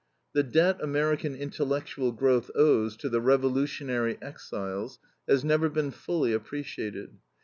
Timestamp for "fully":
5.91-6.33